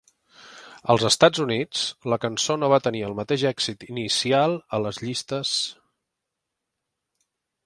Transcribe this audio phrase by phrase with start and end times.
[0.93, 5.57] Als Estats Units, la cançó no va tenir el mateix èxit inicial a les llistes.